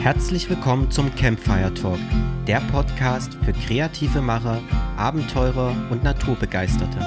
[0.00, 1.98] Herzlich willkommen zum Campfire Talk,
[2.46, 4.62] der Podcast für kreative Macher,
[4.96, 7.00] Abenteurer und Naturbegeisterte.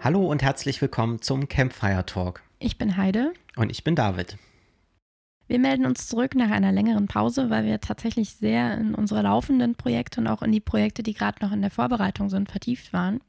[0.00, 2.42] Hallo und herzlich willkommen zum Campfire Talk.
[2.58, 3.32] Ich bin Heide.
[3.54, 4.36] Und ich bin David.
[5.46, 9.76] Wir melden uns zurück nach einer längeren Pause, weil wir tatsächlich sehr in unsere laufenden
[9.76, 13.20] Projekte und auch in die Projekte, die gerade noch in der Vorbereitung sind, vertieft waren.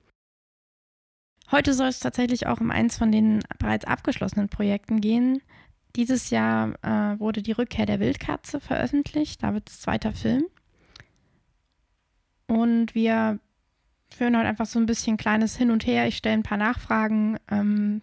[1.52, 5.42] Heute soll es tatsächlich auch um eins von den bereits abgeschlossenen Projekten gehen.
[5.96, 10.46] Dieses Jahr äh, wurde die Rückkehr der Wildkatze veröffentlicht, Davids zweiter Film.
[12.48, 13.40] Und wir
[14.14, 16.08] führen heute einfach so ein bisschen kleines Hin und Her.
[16.08, 18.02] Ich stelle ein paar Nachfragen ähm,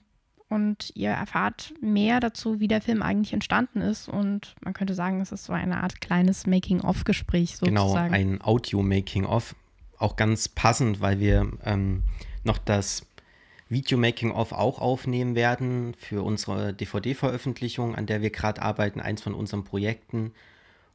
[0.49, 4.09] und ihr erfahrt mehr dazu, wie der Film eigentlich entstanden ist.
[4.09, 7.75] Und man könnte sagen, es ist so eine Art kleines Making-of-Gespräch sozusagen.
[7.75, 9.55] Genau, ein Audio-Making-of.
[9.99, 12.03] Auch ganz passend, weil wir ähm,
[12.45, 13.07] noch das
[13.69, 19.65] Video-Making-of auch aufnehmen werden für unsere DVD-Veröffentlichung, an der wir gerade arbeiten, eins von unseren
[19.65, 20.33] Projekten.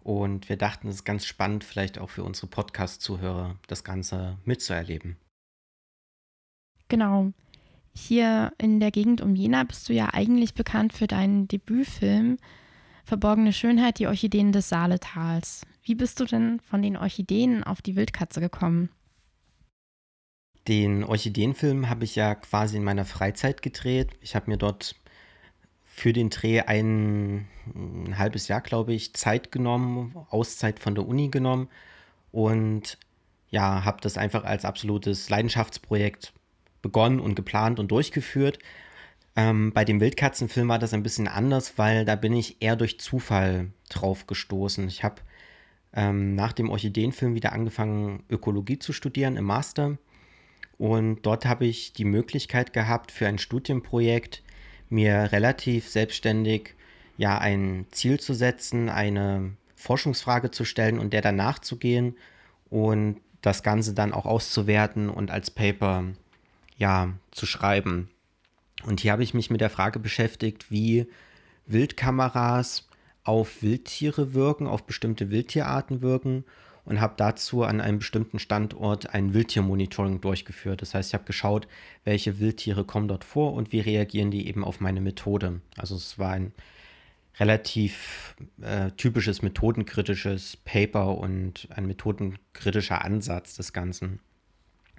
[0.04, 5.18] Und wir dachten, es ist ganz spannend, vielleicht auch für unsere Podcast-Zuhörer, das Ganze mitzuerleben.
[6.88, 7.34] Genau.
[7.94, 12.38] Hier in der Gegend um Jena bist du ja eigentlich bekannt für deinen Debütfilm
[13.04, 15.66] Verborgene Schönheit, die Orchideen des Saaletals.
[15.84, 18.90] Wie bist du denn von den Orchideen auf die Wildkatze gekommen?
[20.72, 24.12] Den Orchideenfilm habe ich ja quasi in meiner Freizeit gedreht.
[24.22, 24.96] Ich habe mir dort
[25.84, 31.28] für den Dreh ein, ein halbes Jahr, glaube ich, Zeit genommen, Auszeit von der Uni
[31.28, 31.68] genommen
[32.32, 32.98] und
[33.50, 36.32] ja, habe das einfach als absolutes Leidenschaftsprojekt
[36.82, 38.58] begonnen und geplant und durchgeführt.
[39.36, 42.98] Ähm, bei dem Wildkatzenfilm war das ein bisschen anders, weil da bin ich eher durch
[42.98, 44.88] Zufall drauf gestoßen.
[44.88, 45.16] Ich habe
[45.92, 49.98] ähm, nach dem Orchideenfilm wieder angefangen, Ökologie zu studieren im Master
[50.82, 54.42] und dort habe ich die Möglichkeit gehabt, für ein Studienprojekt
[54.90, 56.74] mir relativ selbstständig
[57.18, 62.18] ja ein Ziel zu setzen, eine Forschungsfrage zu stellen und der dann nachzugehen
[62.72, 66.06] und das Ganze dann auch auszuwerten und als Paper
[66.78, 68.10] ja zu schreiben.
[68.84, 71.06] Und hier habe ich mich mit der Frage beschäftigt, wie
[71.68, 72.88] Wildkameras
[73.24, 76.44] auf Wildtiere wirken, auf bestimmte Wildtierarten wirken
[76.86, 80.82] und habe dazu an einem bestimmten Standort ein Wildtiermonitoring durchgeführt.
[80.82, 81.68] Das heißt, ich habe geschaut,
[82.04, 85.62] welche Wildtiere kommen dort vor und wie reagieren die eben auf meine Methode.
[85.78, 86.54] Also es war ein
[87.40, 94.20] relativ äh, typisches methodenkritisches Paper und ein methodenkritischer Ansatz des Ganzen.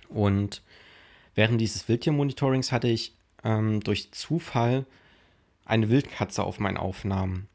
[0.09, 0.63] Und
[1.35, 4.87] während dieses Wildtiermonitorings hatte ich ähm, durch Zufall
[5.65, 7.49] eine Wildkatze auf meinen Aufnahmen.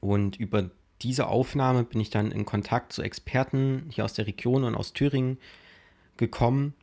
[0.00, 0.70] Und über
[1.02, 4.92] diese Aufnahme bin ich dann in Kontakt zu Experten hier aus der Region und aus
[4.92, 5.38] Thüringen
[6.16, 6.74] gekommen.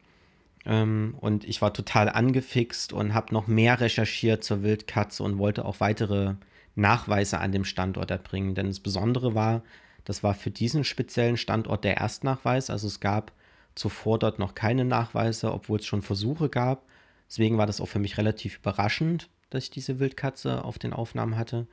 [0.66, 5.66] Ähm, und ich war total angefixt und habe noch mehr recherchiert zur Wildkatze und wollte
[5.66, 6.36] auch weitere
[6.76, 8.56] Nachweise an dem Standort erbringen.
[8.56, 9.64] Denn das Besondere war,
[10.06, 12.70] das war für diesen speziellen Standort der Erstnachweis.
[12.70, 13.32] Also es gab
[13.76, 16.86] zuvor dort noch keine Nachweise, obwohl es schon Versuche gab.
[17.30, 21.38] Deswegen war das auch für mich relativ überraschend, dass ich diese Wildkatze auf den Aufnahmen
[21.38, 21.68] hatte.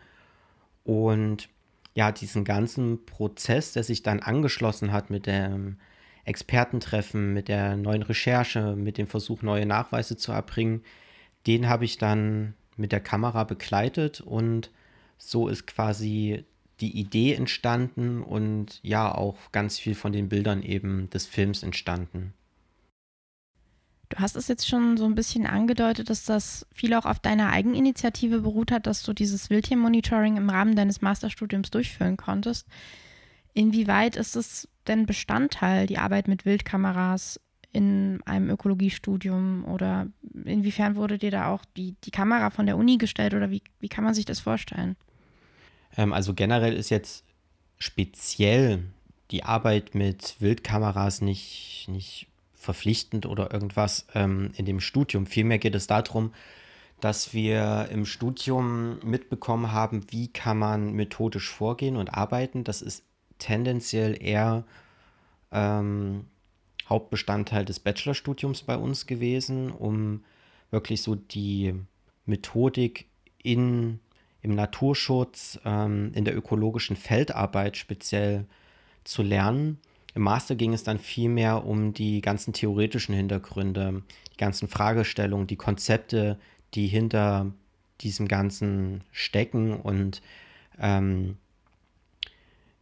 [0.84, 1.48] Und
[1.96, 5.78] ja, diesen ganzen Prozess, der sich dann angeschlossen hat mit dem
[6.24, 10.84] Expertentreffen, mit der neuen Recherche, mit dem Versuch, neue Nachweise zu erbringen,
[11.46, 14.70] den habe ich dann mit der Kamera begleitet und
[15.16, 16.44] so ist quasi
[16.80, 22.34] die Idee entstanden und ja auch ganz viel von den Bildern eben des Films entstanden.
[24.16, 27.50] Du hast es jetzt schon so ein bisschen angedeutet, dass das viel auch auf deiner
[27.50, 32.66] Eigeninitiative beruht hat, dass du dieses Wildtiermonitoring im Rahmen deines Masterstudiums durchführen konntest.
[33.52, 37.38] Inwieweit ist es denn Bestandteil, die Arbeit mit Wildkameras
[37.72, 40.06] in einem Ökologiestudium oder
[40.44, 43.90] inwiefern wurde dir da auch die, die Kamera von der Uni gestellt oder wie, wie
[43.90, 44.96] kann man sich das vorstellen?
[45.94, 47.22] Ähm, also generell ist jetzt
[47.76, 48.82] speziell
[49.30, 52.28] die Arbeit mit Wildkameras nicht, nicht
[52.66, 55.26] verpflichtend oder irgendwas ähm, in dem Studium.
[55.26, 56.32] Vielmehr geht es darum,
[57.00, 62.64] dass wir im Studium mitbekommen haben, wie kann man methodisch vorgehen und arbeiten.
[62.64, 63.04] Das ist
[63.38, 64.64] tendenziell eher
[65.52, 66.26] ähm,
[66.88, 70.24] Hauptbestandteil des Bachelorstudiums bei uns gewesen, um
[70.70, 71.74] wirklich so die
[72.24, 73.06] Methodik
[73.42, 74.00] in,
[74.42, 78.46] im Naturschutz, ähm, in der ökologischen Feldarbeit speziell
[79.04, 79.78] zu lernen.
[80.16, 84.02] Im Master ging es dann vielmehr um die ganzen theoretischen Hintergründe,
[84.32, 86.38] die ganzen Fragestellungen, die Konzepte,
[86.72, 87.52] die hinter
[88.00, 89.74] diesem Ganzen stecken.
[89.78, 90.22] Und
[90.80, 91.36] ähm,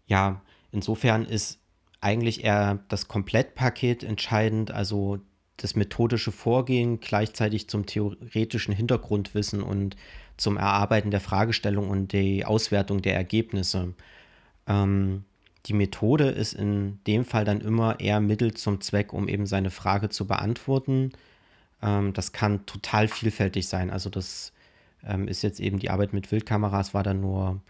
[0.07, 1.59] ja, insofern ist
[2.01, 5.19] eigentlich eher das Komplettpaket entscheidend, also
[5.57, 9.97] das methodische Vorgehen gleichzeitig zum theoretischen Hintergrundwissen und
[10.37, 13.95] zum Erarbeiten der Fragestellung und die Auswertung der Ergebnisse.
[14.69, 15.25] Ähm,
[15.67, 19.71] die Methode ist in dem Fall dann immer eher Mittel zum Zweck, um eben seine
[19.71, 21.13] Frage zu beantworten.
[21.83, 23.91] Ähm, das kann total vielfältig sein.
[23.91, 24.53] Also das
[25.07, 27.63] ähm, ist jetzt eben die Arbeit mit Wildkameras, war dann nur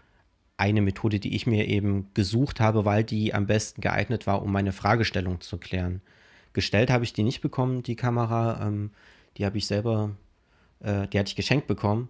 [0.57, 4.51] eine Methode, die ich mir eben gesucht habe, weil die am besten geeignet war, um
[4.51, 6.01] meine Fragestellung zu klären.
[6.53, 8.65] Gestellt habe ich die nicht bekommen, die Kamera.
[8.65, 8.91] Ähm,
[9.37, 10.11] die habe ich selber,
[10.79, 12.09] äh, die hatte ich geschenkt bekommen.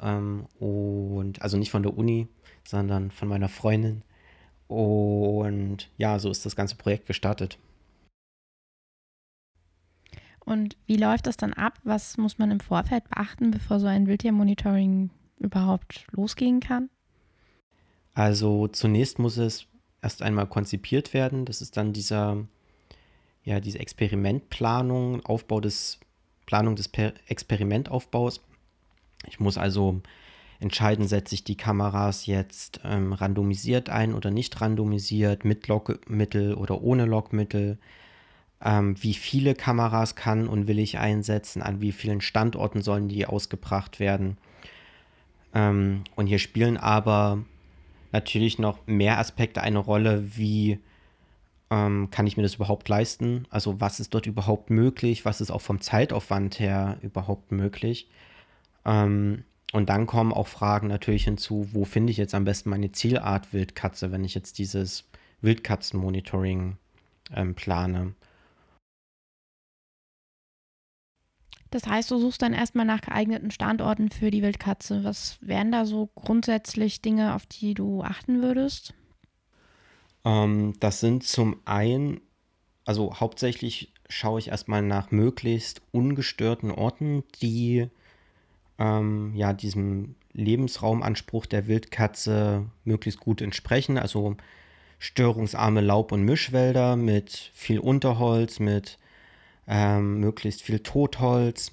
[0.00, 2.28] Ähm, und also nicht von der Uni,
[2.66, 4.02] sondern von meiner Freundin.
[4.70, 7.58] Und ja, so ist das ganze Projekt gestartet.
[10.38, 11.80] Und wie läuft das dann ab?
[11.82, 16.88] Was muss man im Vorfeld beachten, bevor so ein Wildtiermonitoring überhaupt losgehen kann?
[18.14, 19.66] Also zunächst muss es
[20.02, 21.46] erst einmal konzipiert werden.
[21.46, 22.46] Das ist dann dieser,
[23.42, 25.98] ja, diese Experimentplanung, Aufbau des,
[26.46, 28.40] Planung des per Experimentaufbaus.
[29.26, 30.00] Ich muss also
[30.60, 36.82] entscheiden, setze ich die Kameras jetzt ähm, randomisiert ein oder nicht randomisiert, mit Lockmittel oder
[36.82, 37.78] ohne Lockmittel.
[38.62, 43.24] Ähm, wie viele Kameras kann und will ich einsetzen, an wie vielen Standorten sollen die
[43.24, 44.36] ausgebracht werden.
[45.54, 47.42] Ähm, und hier spielen aber
[48.12, 50.78] natürlich noch mehr Aspekte eine Rolle, wie
[51.70, 53.46] ähm, kann ich mir das überhaupt leisten?
[53.48, 55.24] Also was ist dort überhaupt möglich?
[55.24, 58.10] Was ist auch vom Zeitaufwand her überhaupt möglich?
[58.84, 62.92] Ähm, und dann kommen auch Fragen natürlich hinzu, wo finde ich jetzt am besten meine
[62.92, 65.04] Zielart Wildkatze, wenn ich jetzt dieses
[65.42, 66.76] Wildkatzenmonitoring
[67.34, 68.14] ähm, plane.
[71.70, 75.04] Das heißt, du suchst dann erstmal nach geeigneten Standorten für die Wildkatze.
[75.04, 78.92] Was wären da so grundsätzlich Dinge, auf die du achten würdest?
[80.24, 82.20] Ähm, das sind zum einen,
[82.84, 87.88] also hauptsächlich schaue ich erstmal nach möglichst ungestörten Orten, die
[88.80, 93.98] ähm, ja diesem Lebensraumanspruch der Wildkatze möglichst gut entsprechen.
[93.98, 94.36] Also
[94.98, 98.98] störungsarme Laub- und Mischwälder mit viel Unterholz, mit
[99.68, 101.72] ähm, möglichst viel Totholz,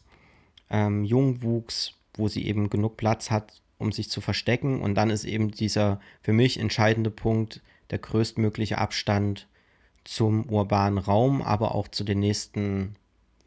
[0.69, 4.81] ähm, Jungwuchs, wo sie eben genug Platz hat, um sich zu verstecken.
[4.81, 9.47] Und dann ist eben dieser für mich entscheidende Punkt der größtmögliche Abstand
[10.03, 12.95] zum urbanen Raum, aber auch zu den nächsten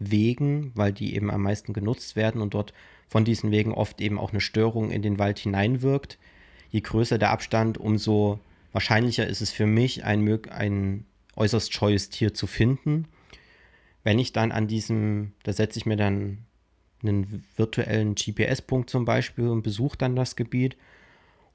[0.01, 2.73] Wegen, weil die eben am meisten genutzt werden und dort
[3.07, 6.19] von diesen Wegen oft eben auch eine Störung in den Wald hineinwirkt.
[6.71, 8.41] Je größer der Abstand, umso
[8.73, 11.05] wahrscheinlicher ist es für mich, ein, ein
[11.37, 13.07] äußerst scheues Tier zu finden.
[14.03, 16.47] Wenn ich dann an diesem, da setze ich mir dann
[17.03, 20.77] einen virtuellen GPS-Punkt zum Beispiel und besuche dann das Gebiet.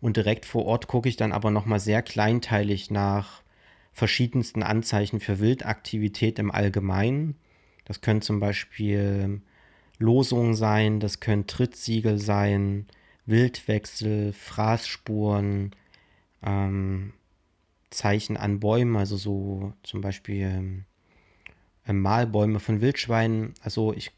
[0.02, 3.42] Und direkt vor Ort gucke ich dann aber nochmal sehr kleinteilig nach
[3.94, 7.36] verschiedensten Anzeichen für Wildaktivität im Allgemeinen.
[7.86, 9.42] Das können zum Beispiel
[9.98, 12.88] Losungen sein, das können Trittsiegel sein,
[13.26, 15.72] Wildwechsel, Fraßspuren,
[16.44, 17.14] ähm,
[17.90, 20.84] Zeichen an Bäumen, also so zum Beispiel
[21.88, 23.54] äh, Mahlbäume von Wildschweinen.
[23.62, 24.12] Also ich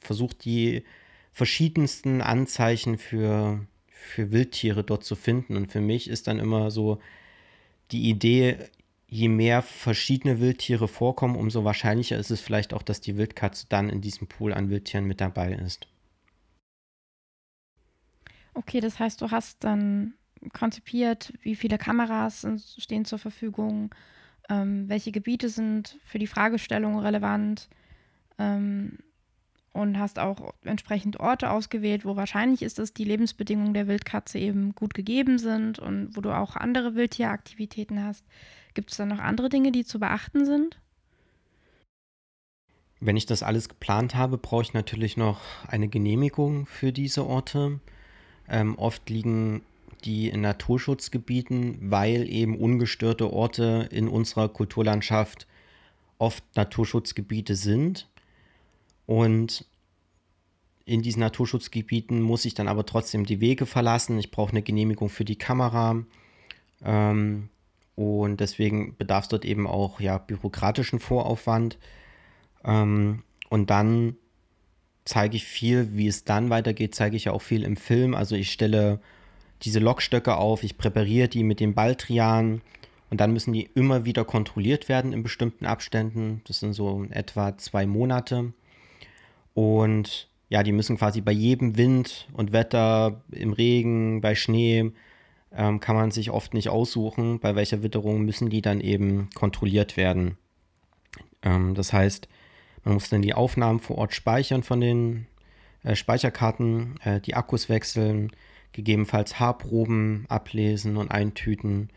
[0.00, 0.84] versuche die
[1.32, 5.56] verschiedensten Anzeichen für, für Wildtiere dort zu finden.
[5.56, 7.00] Und für mich ist dann immer so
[7.90, 8.56] die Idee,
[9.08, 13.88] je mehr verschiedene Wildtiere vorkommen, umso wahrscheinlicher ist es vielleicht auch, dass die Wildkatze dann
[13.88, 15.88] in diesem Pool an Wildtieren mit dabei ist.
[18.54, 20.14] Okay, das heißt, du hast dann
[20.52, 22.46] konzipiert, wie viele Kameras
[22.76, 23.94] stehen zur Verfügung,
[24.48, 27.68] ähm, welche Gebiete sind für die Fragestellung relevant
[28.38, 28.98] ähm,
[29.72, 34.74] und hast auch entsprechend Orte ausgewählt, wo wahrscheinlich ist, dass die Lebensbedingungen der Wildkatze eben
[34.74, 38.24] gut gegeben sind und wo du auch andere Wildtieraktivitäten hast.
[38.78, 40.78] Gibt es da noch andere Dinge, die zu beachten sind?
[43.00, 47.80] Wenn ich das alles geplant habe, brauche ich natürlich noch eine Genehmigung für diese Orte.
[48.48, 49.62] Ähm, oft liegen
[50.04, 55.48] die in Naturschutzgebieten, weil eben ungestörte Orte in unserer Kulturlandschaft
[56.18, 58.06] oft Naturschutzgebiete sind.
[59.06, 59.64] Und
[60.84, 64.20] in diesen Naturschutzgebieten muss ich dann aber trotzdem die Wege verlassen.
[64.20, 66.04] Ich brauche eine Genehmigung für die Kamera.
[66.84, 67.48] Ähm,
[67.98, 71.78] und deswegen bedarf es dort eben auch ja, bürokratischen Voraufwand.
[72.64, 74.14] Ähm, und dann
[75.04, 78.14] zeige ich viel, wie es dann weitergeht, zeige ich ja auch viel im Film.
[78.14, 79.00] Also ich stelle
[79.62, 82.60] diese Lokstöcke auf, ich präpariere die mit dem Baldrian
[83.10, 86.42] und dann müssen die immer wieder kontrolliert werden in bestimmten Abständen.
[86.46, 88.52] Das sind so etwa zwei Monate.
[89.54, 94.92] Und ja, die müssen quasi bei jedem Wind und Wetter, im Regen, bei Schnee,
[95.52, 99.96] ähm, kann man sich oft nicht aussuchen, bei welcher Witterung müssen die dann eben kontrolliert
[99.96, 100.36] werden.
[101.42, 102.28] Ähm, das heißt,
[102.84, 105.26] Man muss dann die Aufnahmen vor Ort speichern von den
[105.82, 108.32] äh, Speicherkarten, äh, die Akkus wechseln,
[108.72, 111.90] gegebenenfalls Haarproben ablesen und eintüten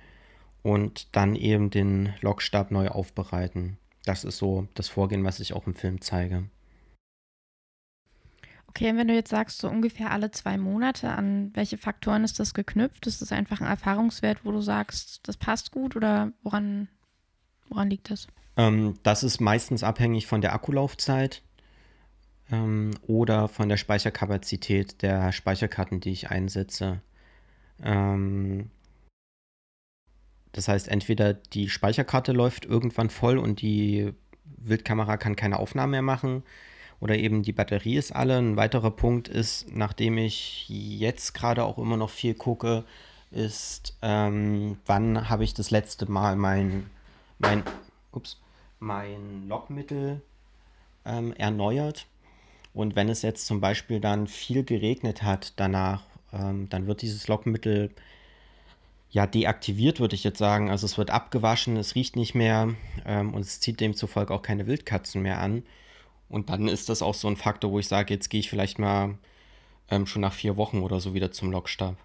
[0.64, 3.78] und dann eben den Logstab neu aufbereiten.
[4.06, 6.44] Das ist so das Vorgehen, was ich auch im Film zeige.
[8.72, 12.54] Okay, wenn du jetzt sagst, so ungefähr alle zwei Monate, an welche Faktoren ist das
[12.54, 13.06] geknüpft?
[13.06, 16.88] Ist das einfach ein Erfahrungswert, wo du sagst, das passt gut oder woran,
[17.68, 18.28] woran liegt das?
[18.56, 21.42] Ähm, das ist meistens abhängig von der Akkulaufzeit
[22.50, 27.02] ähm, oder von der Speicherkapazität der Speicherkarten, die ich einsetze.
[27.84, 28.70] Ähm,
[30.54, 34.14] das heißt, entweder die Speicherkarte läuft irgendwann voll und die
[34.46, 36.44] Wildkamera kann keine Aufnahmen mehr machen
[37.02, 38.38] oder eben die Batterie ist alle.
[38.38, 42.86] Ein weiterer Punkt ist, nachdem ich jetzt gerade auch immer noch viel gucke,
[43.32, 46.90] ist, ähm, wann habe ich das letzte Mal mein,
[47.40, 47.64] mein,
[48.12, 48.40] ups,
[48.80, 50.22] mein Lockmittel
[51.04, 52.06] ähm, erneuert.
[52.74, 57.28] Und wenn es jetzt zum Beispiel dann viel geregnet hat danach, ähm, dann wird dieses
[57.28, 57.90] Lockmittel
[59.10, 60.70] ja deaktiviert, würde ich jetzt sagen.
[60.70, 64.68] Also es wird abgewaschen, es riecht nicht mehr ähm, und es zieht demzufolge auch keine
[64.68, 65.64] Wildkatzen mehr an.
[66.32, 68.80] Und dann ist das auch so ein Faktor, wo ich sage, jetzt gehe ich vielleicht
[68.80, 69.18] mal
[69.90, 71.98] ähm, schon nach vier Wochen oder so wieder zum Lockstab.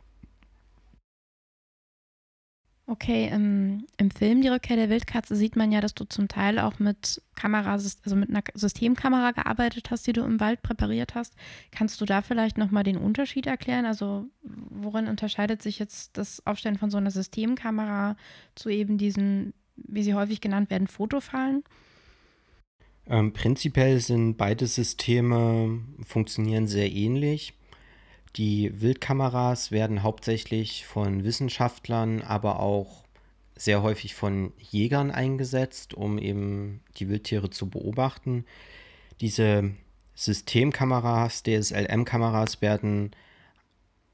[2.89, 6.59] Okay, im, im Film Die Rückkehr der Wildkatze sieht man ja, dass du zum Teil
[6.59, 11.35] auch mit Kamera, also mit einer Systemkamera gearbeitet hast, die du im Wald präpariert hast.
[11.71, 13.87] Kannst du da vielleicht nochmal den Unterschied erklären?
[13.87, 18.17] Also worin unterscheidet sich jetzt das Aufstellen von so einer Systemkamera
[18.57, 21.63] zu eben diesen, wie sie häufig genannt werden, Fotofallen?
[23.09, 27.55] Ähm, prinzipiell sind beide Systeme funktionieren sehr ähnlich.
[28.37, 33.05] Die Wildkameras werden hauptsächlich von Wissenschaftlern, aber auch
[33.55, 38.45] sehr häufig von Jägern eingesetzt, um eben die Wildtiere zu beobachten.
[39.21, 39.71] Diese
[40.15, 43.13] Systemkameras, DSLM-Kameras werden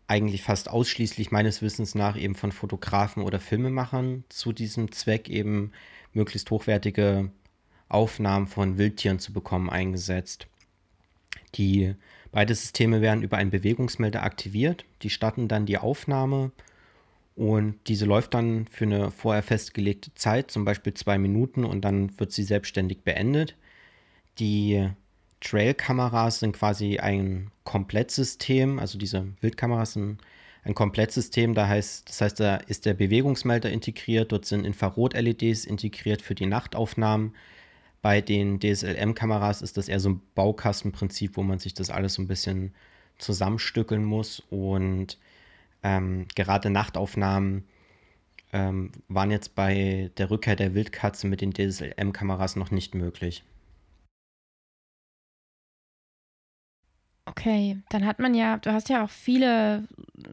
[0.07, 5.73] eigentlich fast ausschließlich meines Wissens nach eben von Fotografen oder Filmemachern zu diesem Zweck eben
[6.13, 7.31] möglichst hochwertige
[7.93, 10.47] Aufnahmen von Wildtieren zu bekommen eingesetzt.
[11.55, 11.95] Die
[12.33, 14.87] Beide Systeme werden über einen Bewegungsmelder aktiviert.
[15.03, 16.51] Die starten dann die Aufnahme
[17.37, 22.19] und diese läuft dann für eine vorher festgelegte Zeit, zum Beispiel zwei Minuten, und dann
[22.19, 23.55] wird sie selbstständig beendet.
[24.39, 24.89] Die
[25.41, 30.19] Trail-Kameras sind quasi ein Komplettsystem, also diese Wildkameras sind
[30.65, 36.23] ein Komplettsystem, da heißt, das heißt, da ist der Bewegungsmelder integriert, dort sind Infrarot-LEDs integriert
[36.23, 37.35] für die Nachtaufnahmen.
[38.03, 42.23] Bei den DSLM-Kameras ist das eher so ein Baukastenprinzip, wo man sich das alles so
[42.23, 42.75] ein bisschen
[43.19, 44.41] zusammenstückeln muss.
[44.51, 45.19] Und
[45.85, 47.65] ähm, gerade Nachtaufnahmen
[48.53, 53.45] ähm, waren jetzt bei der Rückkehr der Wildkatze mit den DSLM-Kameras noch nicht möglich.
[57.25, 59.87] Okay, dann hat man ja, du hast ja auch viele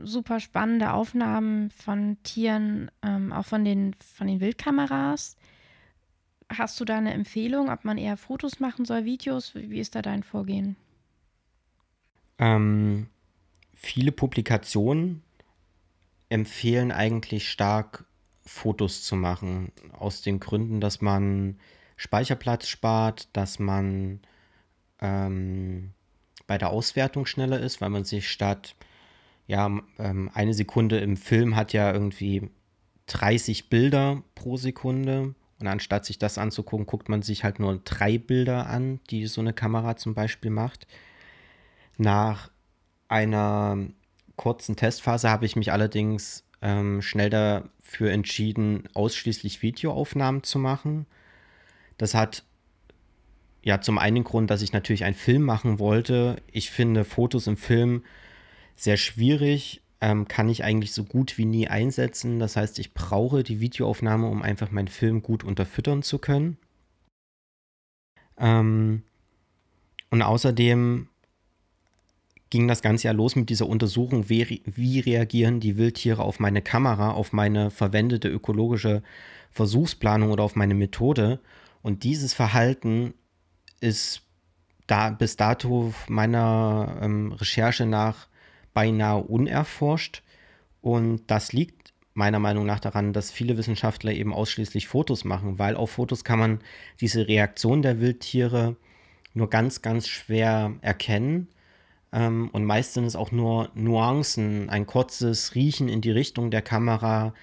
[0.04, 5.38] super spannende Aufnahmen von Tieren, ähm, auch von den, von den Wildkameras.
[6.50, 9.54] Hast du da eine Empfehlung, ob man eher Fotos machen soll, Videos?
[9.54, 10.76] Wie ist da dein Vorgehen?
[12.40, 13.08] Ähm,
[13.76, 15.22] viele Publikationen
[16.30, 18.06] empfehlen eigentlich stark,
[18.42, 19.72] Fotos zu machen.
[19.94, 21.60] Aus den Gründen, dass man
[21.98, 24.22] Speicherplatz spart, dass man
[25.02, 25.92] ähm,
[26.48, 28.76] bei der Auswertung schneller ist, weil man sich statt,
[29.46, 29.68] ja,
[30.00, 32.50] ähm, eine Sekunde im Film hat ja irgendwie
[33.08, 35.36] 30 Bilder pro Sekunde.
[35.60, 39.42] Und anstatt sich das anzugucken, guckt man sich halt nur drei Bilder an, die so
[39.42, 40.88] eine Kamera zum Beispiel macht.
[41.98, 42.50] Nach
[43.10, 43.78] einer
[44.38, 51.06] kurzen Testphase habe ich mich allerdings ähm, schnell dafür entschieden, ausschließlich Videoaufnahmen zu machen.
[51.98, 52.44] Das hat
[53.62, 56.42] ja zum einen Grund, dass ich natürlich einen Film machen wollte.
[56.52, 58.04] Ich finde Fotos im Film
[58.76, 62.40] sehr schwierig, ähm, kann ich eigentlich so gut wie nie einsetzen.
[62.40, 66.58] Das heißt, ich brauche die Videoaufnahme, um einfach meinen Film gut unterfüttern zu können.
[68.38, 69.04] Ähm,
[70.10, 71.10] und außerdem
[72.50, 76.62] ging das Ganze ja los mit dieser Untersuchung, wie, wie, reagieren die Wildtiere auf meine
[76.62, 79.04] Kamera, auf meine verwendete ökologische
[79.52, 81.40] Versuchsplanung oder auf meine Methode.
[81.82, 83.14] Und dieses Verhalten
[83.82, 84.24] ist
[84.88, 88.29] da bis dato meiner ähm, Recherche nach
[88.80, 90.24] beinahe unerforscht.
[90.80, 95.76] Und das liegt meiner Meinung nach daran, dass viele Wissenschaftler eben ausschließlich Fotos machen, weil
[95.76, 96.60] auf Fotos kann man
[97.02, 98.78] diese Reaktion der Wildtiere
[99.34, 101.50] nur ganz, ganz schwer erkennen.
[102.14, 106.62] Ähm, und meist sind es auch nur Nuancen, ein kurzes Riechen in die Richtung der
[106.62, 107.34] Kamera,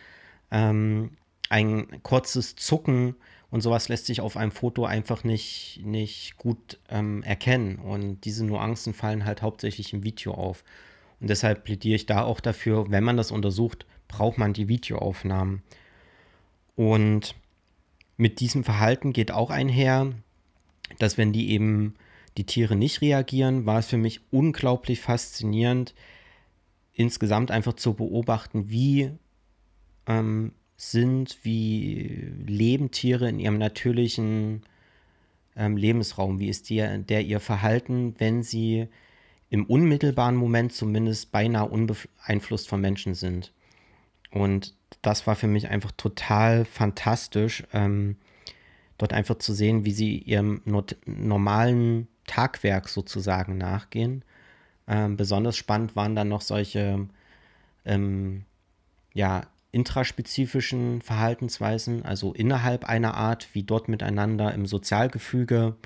[0.50, 1.10] ähm,
[1.50, 3.14] ein kurzes Zucken
[3.50, 7.76] Und sowas lässt sich auf einem Foto einfach nicht, nicht gut ähm, erkennen.
[7.76, 10.64] Und diese Nuancen fallen halt hauptsächlich im Video auf.
[11.20, 15.62] Und deshalb plädiere ich da auch dafür, wenn man das untersucht, braucht man die Videoaufnahmen.
[16.74, 17.34] Und
[18.16, 20.12] mit diesem Verhalten geht auch einher,
[20.98, 21.94] dass wenn die eben
[22.36, 25.94] die Tiere nicht reagieren, war es für mich unglaublich faszinierend,
[26.92, 29.10] insgesamt einfach zu beobachten, wie
[30.06, 34.62] ähm, sind, wie leben Tiere in ihrem natürlichen
[35.56, 38.88] ähm, Lebensraum, wie ist der, der ihr Verhalten, wenn sie
[39.48, 43.52] im unmittelbaren Moment zumindest beinahe unbeeinflusst von Menschen sind.
[44.30, 48.16] Und das war für mich einfach total fantastisch, ähm,
[48.98, 54.24] dort einfach zu sehen, wie sie ihrem not normalen Tagwerk sozusagen nachgehen.
[54.88, 57.06] Ähm, besonders spannend waren dann noch solche
[57.84, 58.44] ähm,
[59.14, 65.76] ja, intraspezifischen Verhaltensweisen, also innerhalb einer Art, wie dort miteinander im Sozialgefüge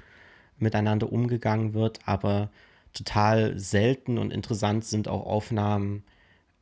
[0.59, 2.51] miteinander umgegangen wird, aber
[2.93, 6.05] total selten und interessant sind auch Aufnahmen,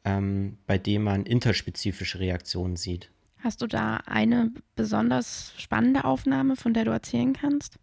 [0.04, 3.10] ähm, bei denen man interspezifische Reaktionen sieht.
[3.38, 7.78] Hast du da eine besonders spannende Aufnahme, von der du erzählen kannst?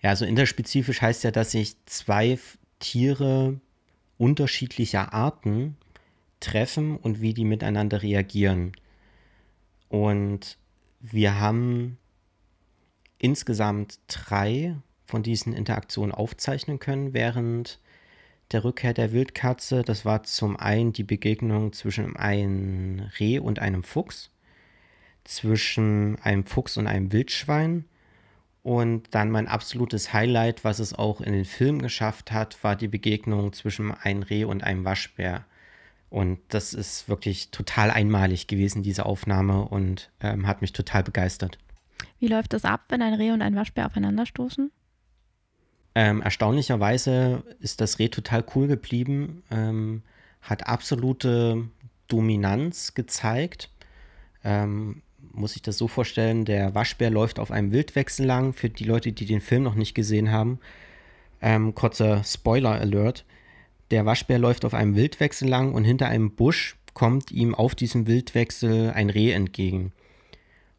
[0.00, 2.38] Ja, also interspezifisch heißt ja, dass sich zwei
[2.78, 3.60] Tiere
[4.16, 5.76] unterschiedlicher Arten
[6.40, 8.72] treffen und wie die miteinander reagieren.
[9.88, 10.56] Und
[11.00, 11.98] wir haben
[13.18, 14.76] insgesamt drei
[15.08, 17.80] von diesen Interaktionen aufzeichnen können während
[18.52, 19.82] der Rückkehr der Wildkatze.
[19.82, 24.30] Das war zum einen die Begegnung zwischen einem Reh und einem Fuchs,
[25.24, 27.86] zwischen einem Fuchs und einem Wildschwein.
[28.62, 32.88] Und dann mein absolutes Highlight, was es auch in den Film geschafft hat, war die
[32.88, 35.46] Begegnung zwischen einem Reh und einem Waschbär.
[36.10, 41.58] Und das ist wirklich total einmalig gewesen, diese Aufnahme, und ähm, hat mich total begeistert.
[42.18, 44.70] Wie läuft das ab, wenn ein Reh und ein Waschbär aufeinanderstoßen?
[46.00, 50.02] Ähm, erstaunlicherweise ist das Reh total cool geblieben, ähm,
[50.42, 51.64] hat absolute
[52.06, 53.68] Dominanz gezeigt.
[54.44, 58.84] Ähm, muss ich das so vorstellen, der Waschbär läuft auf einem Wildwechsel lang, für die
[58.84, 60.60] Leute, die den Film noch nicht gesehen haben.
[61.42, 63.24] Ähm, kurzer Spoiler-Alert.
[63.90, 68.06] Der Waschbär läuft auf einem Wildwechsel lang und hinter einem Busch kommt ihm auf diesem
[68.06, 69.90] Wildwechsel ein Reh entgegen.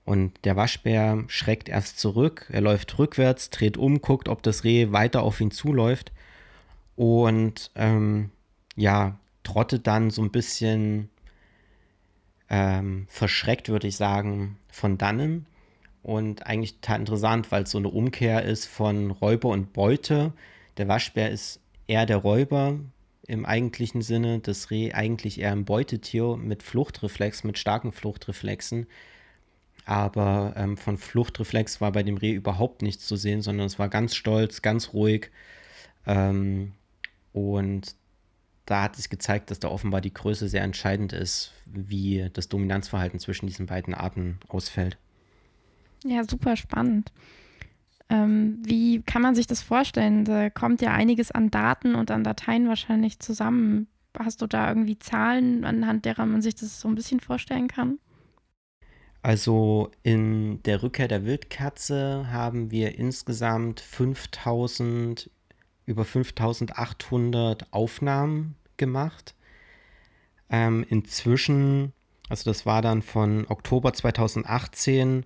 [0.10, 4.91] Und der Waschbär schreckt erst zurück, er läuft rückwärts, dreht um, guckt, ob das Reh
[4.91, 6.12] weiter auf ihn zuläuft
[6.95, 8.32] und ähm,
[8.76, 11.12] ja, trottet dann so ein bisschen
[12.50, 15.45] ähm, verschreckt, würde ich sagen, von dannen.
[16.02, 20.34] Und eigentlich total interessant, weil es so eine Umkehr ist von Räuber und Beute.
[20.78, 22.80] Der Waschbär ist eher der Räuber
[23.28, 28.88] im eigentlichen Sinne, das Reh eigentlich eher ein Beutetier mit Fluchtreflex, mit starken Fluchtreflexen.
[29.89, 33.89] Aber ähm, von Fluchtreflex war bei dem Reh überhaupt nichts zu sehen, sondern es war
[33.89, 35.32] ganz stolz, ganz ruhig.
[36.06, 36.73] Ähm,
[37.34, 37.95] und
[38.67, 43.19] da hat sich gezeigt, dass da offenbar die Größe sehr entscheidend ist, wie das Dominanzverhalten
[43.19, 44.99] zwischen diesen beiden Arten ausfällt.
[46.06, 47.12] Ja, super spannend.
[48.10, 50.23] Ähm, wie kann man sich das vorstellen?
[50.23, 53.88] Da kommt ja einiges an Daten und an Dateien wahrscheinlich zusammen.
[54.15, 57.97] Hast du da irgendwie Zahlen, anhand derer man sich das so ein bisschen vorstellen kann?
[59.22, 65.30] Also in der Rückkehr der Wildkatze haben wir insgesamt 5000,
[65.86, 69.36] über 5800 Aufnahmen gemacht.
[70.50, 71.92] Ähm, inzwischen,
[72.30, 75.26] also das war dann von Oktober 2018,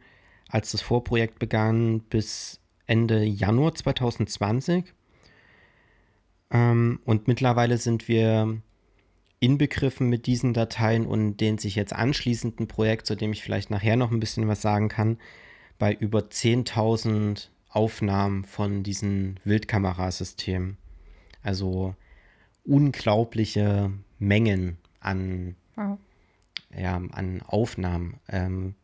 [0.50, 4.94] als das Vorprojekt begann, bis Ende Januar 2020.
[6.50, 8.58] Ähm, und mittlerweile sind wir
[9.44, 13.98] inbegriffen mit diesen Dateien und den sich jetzt anschließenden Projekt, zu dem ich vielleicht nachher
[13.98, 15.18] noch ein bisschen was sagen kann,
[15.78, 20.78] bei über 10.000 Aufnahmen von diesen Wildkamerasystemen.
[21.42, 21.94] Also
[22.64, 25.98] unglaubliche Mengen an, wow.
[26.74, 28.22] ja, an Aufnahmen.
[28.30, 28.76] Ähm,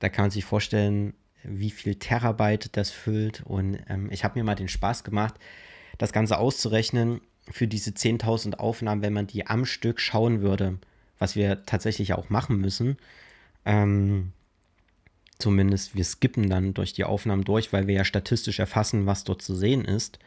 [0.00, 3.44] da kann man sich vorstellen, wie viel Terabyte das füllt.
[3.46, 5.34] Und ähm, ich habe mir mal den Spaß gemacht,
[5.98, 10.78] das Ganze auszurechnen für diese 10.000 Aufnahmen, wenn man die am Stück schauen würde,
[11.18, 12.96] was wir tatsächlich auch machen müssen.
[13.64, 14.32] Ähm,
[15.38, 19.42] zumindest wir skippen dann durch die Aufnahmen durch, weil wir ja statistisch erfassen, was dort
[19.42, 20.18] zu sehen ist.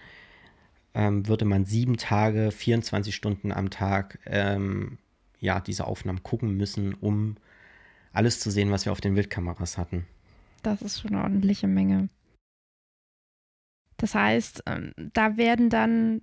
[0.93, 4.97] Ähm, würde man sieben Tage, 24 Stunden am Tag ähm,
[5.39, 7.37] ja, diese Aufnahmen gucken müssen, um
[8.13, 10.05] alles zu sehen, was wir auf den Wildkameras hatten.
[10.63, 12.09] Das ist schon eine ordentliche Menge.
[13.97, 16.21] Das heißt, ähm, da werden dann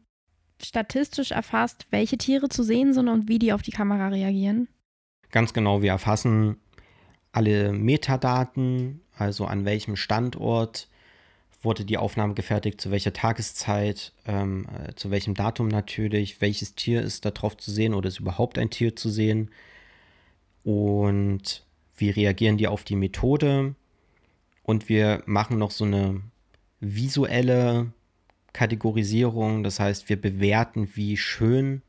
[0.65, 4.69] statistisch erfasst, welche Tiere zu sehen sind und wie die auf die Kamera reagieren?
[5.31, 6.57] Ganz genau, wir erfassen
[7.33, 10.89] alle Metadaten, also an welchem Standort
[11.63, 17.03] wurde die Aufnahme gefertigt, zu welcher Tageszeit, ähm, äh, zu welchem Datum natürlich, welches Tier
[17.03, 19.51] ist da drauf zu sehen oder ist überhaupt ein Tier zu sehen
[20.65, 21.65] und
[21.97, 23.75] wie reagieren die auf die Methode
[24.65, 26.21] und wir machen noch so eine
[26.81, 27.93] visuelle
[28.53, 31.83] Kategorisierung, das heißt wir bewerten, wie schön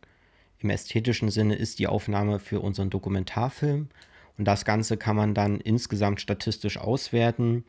[0.60, 3.90] im ästhetischen Sinne ist die Aufnahme für unseren Dokumentarfilm
[4.38, 7.66] und das Ganze kann man dann insgesamt statistisch auswerten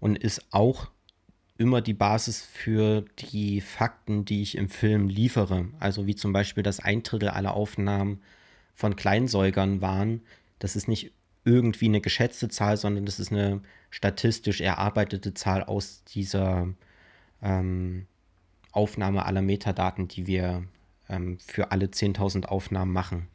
[0.00, 0.90] und ist auch
[1.58, 5.68] immer die Basis für die Fakten, die ich im Film liefere.
[5.80, 8.20] Also wie zum Beispiel, dass ein Drittel aller Aufnahmen
[8.74, 10.22] von Kleinsäugern waren.
[10.58, 11.12] Das ist nicht
[11.44, 16.68] irgendwie eine geschätzte Zahl, sondern das ist eine statistisch erarbeitete Zahl aus dieser
[17.42, 18.06] ähm,
[18.76, 20.64] Aufnahme aller Metadaten, die wir
[21.08, 23.28] ähm, für alle 10.000 Aufnahmen machen.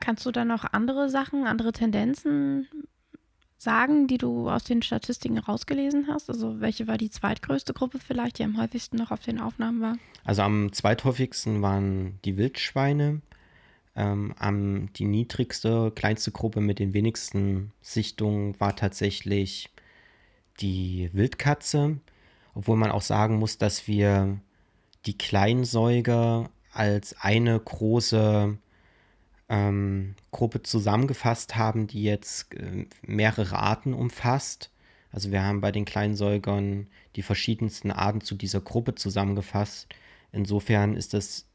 [0.00, 2.68] Kannst du dann noch andere Sachen, andere Tendenzen
[3.58, 6.28] sagen, die du aus den Statistiken rausgelesen hast?
[6.28, 9.96] Also welche war die zweitgrößte Gruppe vielleicht, die am häufigsten noch auf den Aufnahmen war?
[10.24, 13.22] Also am zweithäufigsten waren die Wildschweine.
[13.94, 19.70] Ähm, am, die niedrigste, kleinste Gruppe mit den wenigsten Sichtungen war tatsächlich
[20.60, 21.98] die Wildkatze.
[22.56, 24.40] Obwohl man auch sagen muss, dass wir
[25.04, 28.56] die Kleinsäuger als eine große
[29.50, 34.70] ähm, Gruppe zusammengefasst haben, die jetzt äh, mehrere Arten umfasst.
[35.12, 39.88] Also wir haben bei den Kleinsäugern die verschiedensten Arten zu dieser Gruppe zusammengefasst.
[40.32, 41.46] Insofern ist das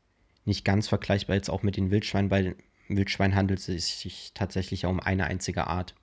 [0.45, 2.29] nicht ganz vergleichbar jetzt auch mit den Wildschweinen.
[2.29, 2.55] Bei
[2.89, 5.95] Wildschwein handelt es sich tatsächlich um eine einzige Art.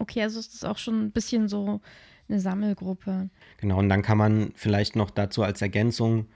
[0.00, 1.80] Okay, also ist das auch schon ein bisschen so
[2.28, 3.30] eine Sammelgruppe.
[3.58, 6.26] Genau, und dann kann man vielleicht noch dazu als Ergänzung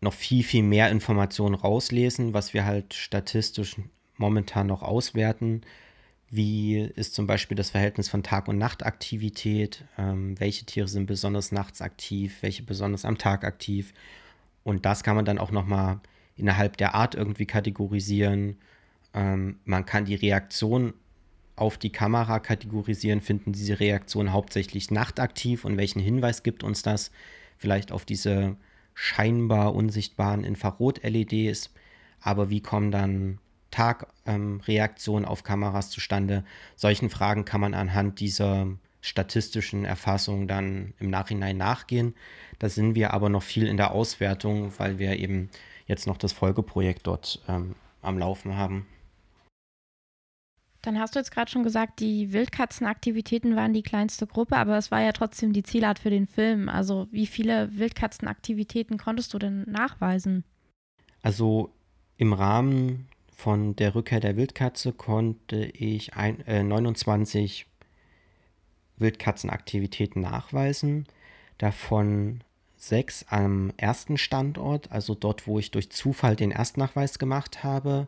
[0.00, 3.76] noch viel, viel mehr Informationen rauslesen, was wir halt statistisch
[4.16, 5.62] momentan noch auswerten.
[6.28, 9.84] Wie ist zum Beispiel das Verhältnis von Tag- und Nachtaktivität?
[9.96, 12.38] Ähm, welche Tiere sind besonders nachts aktiv?
[12.40, 13.94] Welche besonders am Tag aktiv?
[14.64, 16.00] Und das kann man dann auch nochmal
[16.36, 18.58] innerhalb der Art irgendwie kategorisieren.
[19.14, 20.94] Ähm, man kann die Reaktion
[21.56, 23.20] auf die Kamera kategorisieren.
[23.20, 27.10] Finden diese Reaktionen hauptsächlich nachtaktiv und welchen Hinweis gibt uns das?
[27.56, 28.56] Vielleicht auf diese
[28.94, 31.70] scheinbar unsichtbaren Infrarot-LEDs.
[32.20, 33.38] Aber wie kommen dann
[33.70, 36.44] Tagreaktionen ähm, auf Kameras zustande?
[36.76, 38.68] Solchen Fragen kann man anhand dieser
[39.00, 42.14] statistischen Erfassung dann im Nachhinein nachgehen.
[42.58, 45.50] Da sind wir aber noch viel in der Auswertung, weil wir eben
[45.86, 48.86] jetzt noch das Folgeprojekt dort ähm, am Laufen haben.
[50.86, 54.92] Dann hast du jetzt gerade schon gesagt, die Wildkatzenaktivitäten waren die kleinste Gruppe, aber es
[54.92, 56.68] war ja trotzdem die Zielart für den Film.
[56.68, 60.44] Also wie viele Wildkatzenaktivitäten konntest du denn nachweisen?
[61.22, 61.72] Also
[62.18, 67.66] im Rahmen von der Rückkehr der Wildkatze konnte ich ein, äh, 29
[68.98, 71.08] Wildkatzenaktivitäten nachweisen.
[71.58, 72.44] Davon
[72.76, 78.06] sechs am ersten Standort, also dort, wo ich durch Zufall den Erstnachweis gemacht habe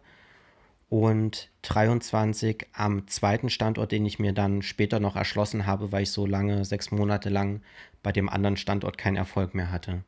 [0.89, 6.13] und 23 am zweiten Standort, den ich mir dann später noch erschlossen habe, weil ich
[6.13, 7.61] so lange, sechs Monate lang
[8.03, 10.03] bei dem anderen Standort keinen Erfolg mehr hatte.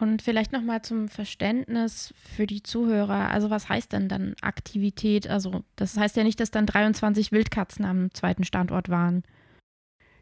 [0.00, 3.30] Und vielleicht nochmal zum Verständnis für die Zuhörer.
[3.30, 5.28] Also was heißt denn dann Aktivität?
[5.28, 9.22] Also das heißt ja nicht, dass dann 23 Wildkatzen am zweiten Standort waren.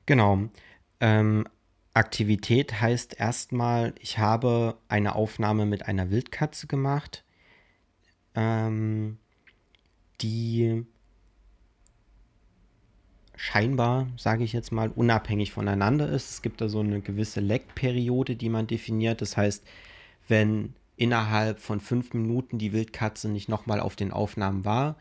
[0.06, 0.50] Genau.
[1.00, 1.48] Ähm,
[1.94, 7.24] Aktivität heißt erstmal, ich habe eine Aufnahme mit einer Wildkatze gemacht
[8.34, 9.18] ähm,
[10.20, 10.84] die
[13.36, 16.30] scheinbar, sage ich jetzt mal, unabhängig voneinander ist.
[16.30, 19.20] Es gibt da so eine gewisse Leckperiode, die man definiert.
[19.20, 19.64] Das heißt,
[20.28, 24.96] wenn innerhalb von fünf Minuten die Wildkatze nicht nochmal auf den Aufnahmen war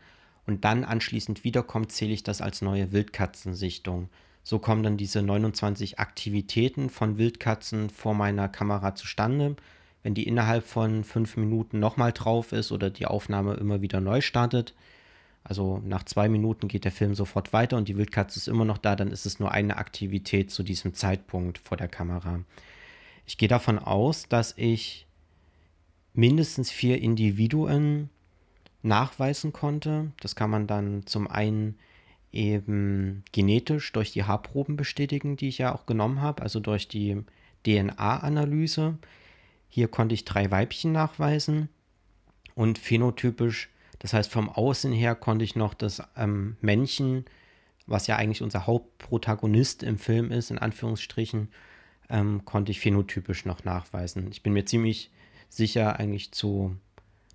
[0.46, 4.08] und dann anschließend wiederkommt, zähle ich das als neue Wildkatzensichtung.
[4.42, 9.56] So kommen dann diese 29 Aktivitäten von Wildkatzen vor meiner Kamera zustande
[10.04, 14.20] wenn die innerhalb von fünf Minuten nochmal drauf ist oder die Aufnahme immer wieder neu
[14.20, 14.74] startet,
[15.42, 18.78] also nach zwei Minuten geht der Film sofort weiter und die Wildkatze ist immer noch
[18.78, 22.40] da, dann ist es nur eine Aktivität zu diesem Zeitpunkt vor der Kamera.
[23.26, 25.06] Ich gehe davon aus, dass ich
[26.12, 28.10] mindestens vier Individuen
[28.82, 30.12] nachweisen konnte.
[30.20, 31.78] Das kann man dann zum einen
[32.30, 37.22] eben genetisch durch die Haarproben bestätigen, die ich ja auch genommen habe, also durch die
[37.66, 38.98] DNA-Analyse.
[39.74, 41.68] Hier konnte ich drei Weibchen nachweisen
[42.54, 47.24] und phänotypisch, das heißt vom Außen her konnte ich noch das ähm, Männchen,
[47.84, 51.48] was ja eigentlich unser Hauptprotagonist im Film ist, in Anführungsstrichen,
[52.08, 54.28] ähm, konnte ich phänotypisch noch nachweisen.
[54.30, 55.10] Ich bin mir ziemlich
[55.48, 56.76] sicher, eigentlich zu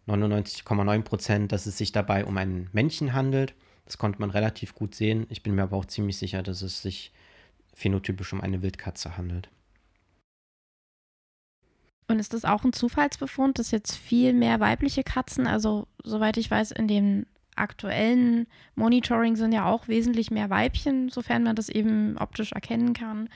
[0.07, 3.53] 99,9 Prozent, dass es sich dabei um ein Männchen handelt.
[3.83, 5.27] Das konnte man relativ gut sehen.
[5.29, 7.11] Ich bin mir aber auch ziemlich sicher, dass es sich
[7.73, 9.49] phänotypisch um eine Wildkatze handelt.
[12.09, 16.49] Und ist das auch ein Zufallsbefund, dass jetzt viel mehr weibliche Katzen, also soweit ich
[16.49, 22.17] weiß, in dem aktuellen Monitoring sind ja auch wesentlich mehr Weibchen, sofern man das eben
[22.17, 23.29] optisch erkennen kann,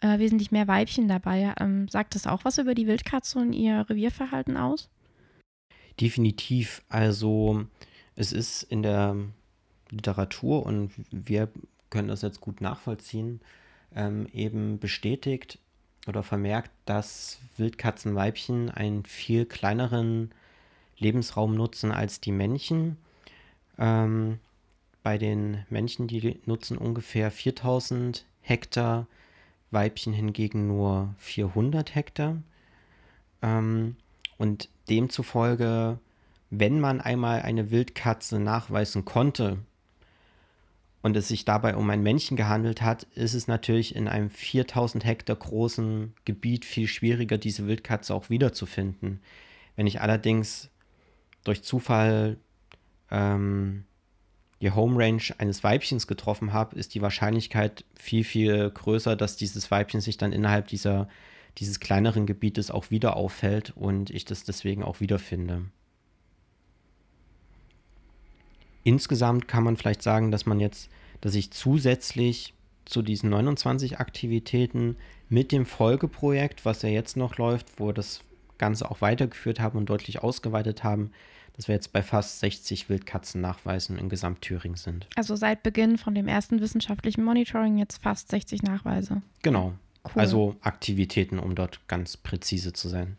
[0.00, 1.54] äh, wesentlich mehr Weibchen dabei.
[1.60, 4.88] Ähm, sagt das auch was über die Wildkatze und ihr Revierverhalten aus?
[6.00, 6.82] Definitiv.
[6.88, 7.66] Also
[8.16, 9.16] es ist in der
[9.90, 11.50] Literatur und wir
[11.90, 13.42] können das jetzt gut nachvollziehen,
[13.94, 15.58] ähm, eben bestätigt
[16.06, 20.32] oder vermerkt, dass Wildkatzenweibchen einen viel kleineren
[20.98, 22.96] Lebensraum nutzen als die Männchen.
[23.78, 24.38] Ähm,
[25.02, 29.06] bei den Männchen, die nutzen ungefähr 4000 Hektar,
[29.70, 32.36] Weibchen hingegen nur 400 Hektar.
[33.42, 33.96] Ähm,
[34.38, 35.98] und demzufolge,
[36.50, 39.58] wenn man einmal eine Wildkatze nachweisen konnte,
[41.04, 45.04] und es sich dabei um ein Männchen gehandelt hat, ist es natürlich in einem 4000
[45.04, 49.20] Hektar großen Gebiet viel schwieriger, diese Wildkatze auch wiederzufinden.
[49.76, 50.70] Wenn ich allerdings
[51.44, 52.38] durch Zufall
[53.10, 53.84] ähm,
[54.62, 59.70] die Home Range eines Weibchens getroffen habe, ist die Wahrscheinlichkeit viel, viel größer, dass dieses
[59.70, 61.06] Weibchen sich dann innerhalb dieser,
[61.58, 65.66] dieses kleineren Gebietes auch wieder auffällt und ich das deswegen auch wiederfinde.
[68.84, 74.96] Insgesamt kann man vielleicht sagen, dass man jetzt, dass ich zusätzlich zu diesen 29 Aktivitäten
[75.28, 78.20] mit dem Folgeprojekt, was ja jetzt noch läuft, wo wir das
[78.58, 81.10] Ganze auch weitergeführt haben und deutlich ausgeweitet haben,
[81.56, 85.08] dass wir jetzt bei fast 60 Wildkatzennachweisen in Gesamtthüringen sind.
[85.16, 89.22] Also seit Beginn von dem ersten wissenschaftlichen Monitoring jetzt fast 60 Nachweise.
[89.42, 89.72] Genau.
[90.04, 90.20] Cool.
[90.20, 93.16] Also Aktivitäten, um dort ganz präzise zu sein.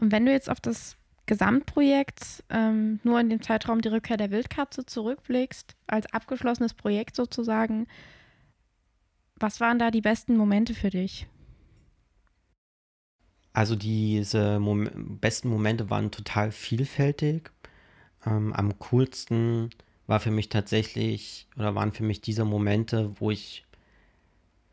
[0.00, 0.97] Und wenn du jetzt auf das
[1.28, 7.86] Gesamtprojekt ähm, nur in dem Zeitraum die Rückkehr der Wildkatze zurückblickst, als abgeschlossenes Projekt sozusagen,
[9.36, 11.28] was waren da die besten Momente für dich?
[13.52, 17.50] Also diese Mom besten Momente waren total vielfältig.
[18.24, 19.70] Ähm, am coolsten
[20.06, 23.66] war für mich tatsächlich oder waren für mich diese Momente, wo ich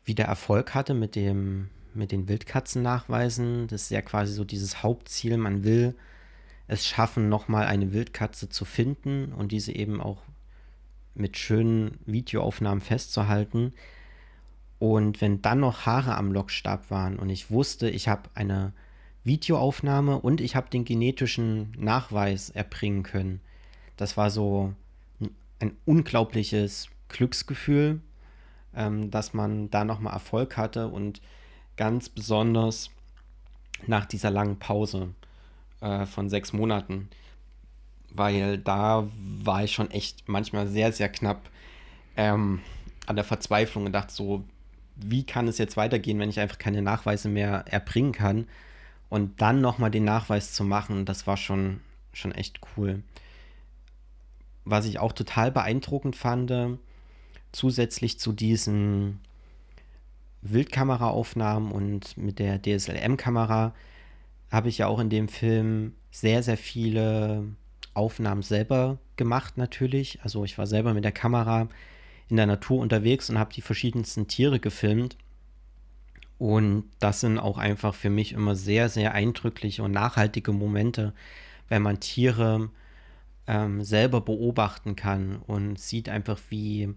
[0.04, 3.66] wieder Erfolg hatte mit dem mit den Wildkatzen nachweisen.
[3.68, 5.36] Das ist ja quasi so dieses Hauptziel.
[5.36, 5.94] Man will
[6.68, 10.22] es schaffen, nochmal eine Wildkatze zu finden und diese eben auch
[11.14, 13.72] mit schönen Videoaufnahmen festzuhalten.
[14.78, 18.72] Und wenn dann noch Haare am Lockstab waren und ich wusste, ich habe eine
[19.24, 23.40] Videoaufnahme und ich habe den genetischen Nachweis erbringen können,
[23.96, 24.74] das war so
[25.58, 28.00] ein unglaubliches Glücksgefühl,
[28.74, 31.22] ähm, dass man da nochmal Erfolg hatte und
[31.76, 32.90] ganz besonders
[33.86, 35.14] nach dieser langen Pause
[35.80, 37.08] äh, von sechs Monaten.
[38.10, 39.08] Weil da
[39.42, 41.42] war ich schon echt manchmal sehr, sehr knapp
[42.16, 42.60] ähm,
[43.06, 44.44] an der Verzweiflung gedacht, so,
[44.96, 48.46] wie kann es jetzt weitergehen, wenn ich einfach keine Nachweise mehr erbringen kann?
[49.08, 51.80] Und dann nochmal den Nachweis zu machen, das war schon,
[52.12, 53.02] schon echt cool.
[54.64, 56.52] Was ich auch total beeindruckend fand,
[57.52, 59.20] zusätzlich zu diesen
[60.42, 63.74] Wildkameraaufnahmen und mit der DSLM-Kamera
[64.50, 67.44] habe ich ja auch in dem Film sehr, sehr viele
[67.94, 70.20] Aufnahmen selber gemacht natürlich.
[70.22, 71.68] Also ich war selber mit der Kamera
[72.28, 75.16] in der Natur unterwegs und habe die verschiedensten Tiere gefilmt.
[76.38, 81.14] Und das sind auch einfach für mich immer sehr, sehr eindrückliche und nachhaltige Momente,
[81.68, 82.70] wenn man Tiere
[83.46, 86.94] ähm, selber beobachten kann und sieht einfach, wie,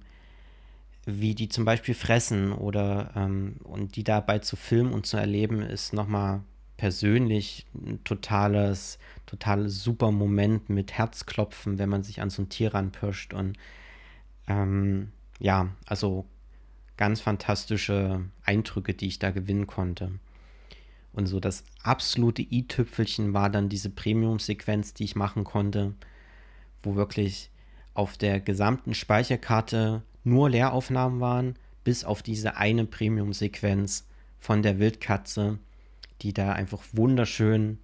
[1.06, 5.62] wie die zum Beispiel fressen oder ähm, und die dabei zu filmen und zu erleben,
[5.62, 6.42] ist nochmal
[6.80, 12.74] persönlich ein totales, totales super Moment mit Herzklopfen, wenn man sich an so ein Tier
[12.74, 13.34] ranpirscht.
[13.34, 13.58] Und
[14.48, 16.26] ähm, ja, also
[16.96, 20.12] ganz fantastische Eindrücke, die ich da gewinnen konnte.
[21.12, 25.96] Und so das absolute i-Tüpfelchen war dann diese Premium-Sequenz, die ich machen konnte,
[26.82, 27.52] wo wirklich
[27.94, 34.08] auf der gesamten Speicherkarte nur Leeraufnahmen waren, bis auf diese eine Premium-Sequenz
[34.40, 35.60] von der Wildkatze,
[36.22, 37.80] die da einfach wunderschön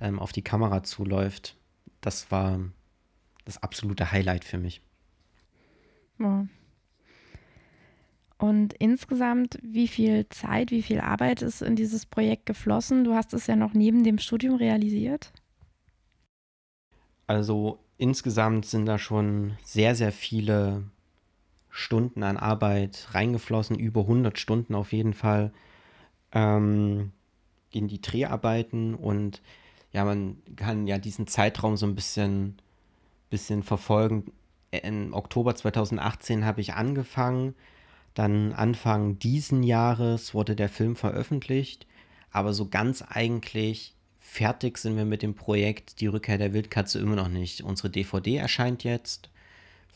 [0.00, 1.56] ähm, auf die Kamera zuläuft.
[2.00, 2.60] Das war
[3.44, 4.80] das absolute Highlight für mich.
[6.18, 6.46] Wow.
[8.38, 13.02] Und insgesamt, wie viel Zeit, wie viel Arbeit ist in dieses Projekt geflossen?
[13.02, 15.32] Du hast es ja noch neben dem Studium realisiert.
[17.26, 20.84] Also insgesamt sind da schon sehr, sehr viele
[21.68, 25.52] Stunden an Arbeit reingeflossen, über 100 Stunden auf jeden Fall.
[26.32, 27.12] Ähm,
[27.70, 29.42] in die Dreharbeiten und
[29.92, 32.56] ja, man kann ja diesen Zeitraum so ein bisschen,
[33.30, 34.32] bisschen verfolgen.
[34.70, 37.54] im Oktober 2018 habe ich angefangen.
[38.14, 41.86] Dann Anfang diesen Jahres wurde der Film veröffentlicht.
[42.30, 47.16] Aber so ganz eigentlich fertig sind wir mit dem Projekt Die Rückkehr der Wildkatze immer
[47.16, 47.62] noch nicht.
[47.62, 49.30] Unsere DVD erscheint jetzt.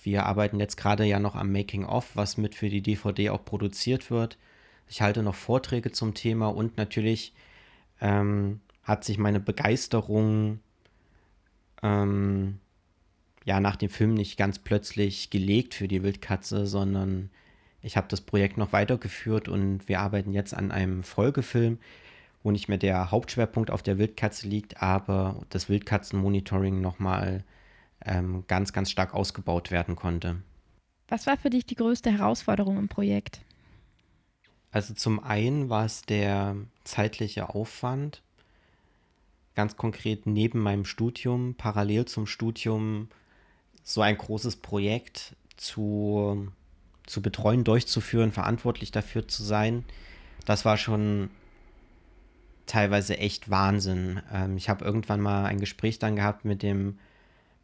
[0.03, 4.11] Wir arbeiten jetzt gerade ja noch am Making-of, was mit für die DVD auch produziert
[4.11, 4.39] wird.
[4.89, 7.35] Ich halte noch Vorträge zum Thema und natürlich
[8.03, 10.59] ähm, hat sich meine Begeisterung
[11.83, 12.59] ähm,
[13.45, 17.31] ja nach dem Film nicht ganz plötzlich gelegt für die Wildkatze, sondern
[17.81, 21.79] ich habe das Projekt noch weitergeführt und wir arbeiten jetzt an einem Folgefilm,
[22.43, 27.45] wo nicht mehr der Hauptschwerpunkt auf der Wildkatze liegt, aber das Wildkatzenmonitoring nochmal
[28.05, 30.43] ähm, ganz, ganz stark ausgebaut werden konnte.
[31.09, 33.43] Was war für dich die größte Herausforderung im Projekt?
[34.73, 38.23] Also zum einen war es der zeitliche Aufwand.
[39.55, 43.09] Ganz konkret neben meinem Studium, parallel zum Studium,
[43.85, 46.49] so ein großes Projekt zu,
[47.05, 49.85] zu betreuen, durchzuführen, verantwortlich dafür zu sein.
[50.47, 51.29] Das war schon
[52.65, 54.23] teilweise echt Wahnsinn.
[54.33, 56.99] Ähm, ich habe irgendwann mal ein Gespräch dann gehabt mit dem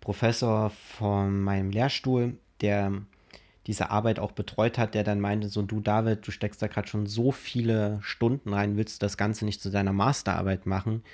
[0.00, 2.92] Professor von meinem Lehrstuhl, der
[3.68, 6.88] diese Arbeit auch betreut hat, der dann meinte, so du David, du steckst da gerade
[6.88, 11.04] schon so viele Stunden rein, willst du das Ganze nicht zu deiner Masterarbeit machen,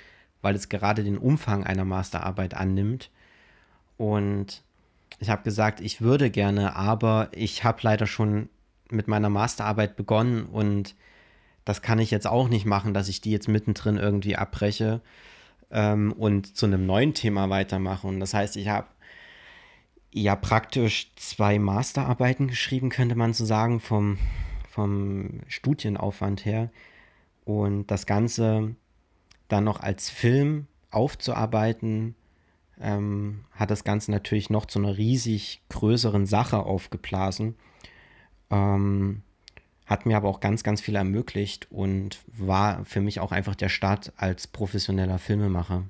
[0.41, 3.11] weil es gerade den Umfang einer Masterarbeit annimmt.
[3.97, 4.63] Und
[5.19, 8.47] ich habe gesagt, ich würde gerne, aber ich habe leider schon
[8.89, 10.95] mit meiner Masterarbeit begonnen und
[11.65, 15.01] das kann ich jetzt auch nicht machen, dass ich die jetzt mittendrin irgendwie abbreche
[15.71, 18.07] ähm, und zu einem neuen Thema weitermache.
[18.07, 18.87] Und das heißt, ich habe
[20.15, 24.17] ja praktisch zwei Masterarbeiten geschrieben, könnte man so sagen, vom,
[24.69, 26.71] vom Studienaufwand her.
[27.43, 28.75] Und das Ganze
[29.49, 32.15] dann noch als Film aufzuarbeiten,
[32.79, 37.55] ähm, hat das Ganze natürlich noch zu einer riesig größeren Sache aufgeblasen.
[38.49, 39.21] Ähm,
[39.85, 43.69] hat mir aber auch ganz, ganz viel ermöglicht und war für mich auch einfach der
[43.69, 45.83] Start als professioneller Filmemacher.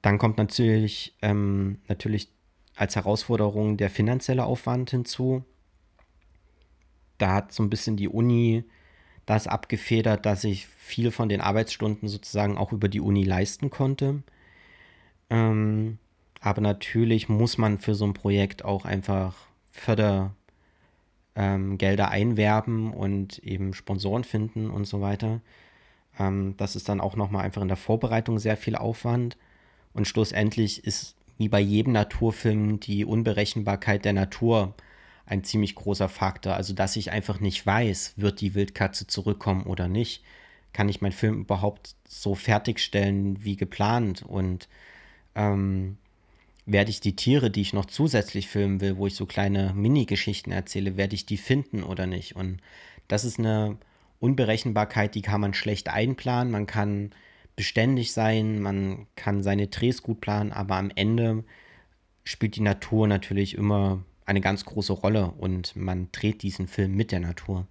[0.00, 2.30] Dann kommt natürlich, ähm, natürlich
[2.76, 5.44] als Herausforderung der finanzielle Aufwand hinzu.
[7.18, 8.64] Da hat so ein bisschen die Uni
[9.26, 14.22] das abgefedert, dass ich viel von den Arbeitsstunden sozusagen auch über die Uni leisten konnte.
[15.30, 15.98] Ähm,
[16.40, 19.36] aber natürlich muss man für so ein Projekt auch einfach
[19.70, 20.34] Fördergelder
[21.36, 25.40] ähm, einwerben und eben Sponsoren finden und so weiter.
[26.18, 29.36] Ähm, das ist dann auch nochmal einfach in der Vorbereitung sehr viel Aufwand.
[29.94, 34.74] Und schlussendlich ist wie bei jedem Naturfilm die Unberechenbarkeit der Natur
[35.26, 36.54] ein ziemlich großer Faktor.
[36.54, 40.22] Also, dass ich einfach nicht weiß, wird die Wildkatze zurückkommen oder nicht.
[40.72, 44.22] Kann ich meinen Film überhaupt so fertigstellen wie geplant?
[44.22, 44.68] Und
[45.34, 45.98] ähm,
[46.64, 50.52] werde ich die Tiere, die ich noch zusätzlich filmen will, wo ich so kleine Mini-Geschichten
[50.52, 52.36] erzähle, werde ich die finden oder nicht?
[52.36, 52.60] Und
[53.08, 53.78] das ist eine
[54.20, 56.52] Unberechenbarkeit, die kann man schlecht einplanen.
[56.52, 57.10] Man kann
[57.56, 61.44] beständig sein, man kann seine Drehs gut planen, aber am Ende
[62.24, 67.12] spielt die Natur natürlich immer eine ganz große Rolle und man dreht diesen Film mit
[67.12, 67.66] der Natur.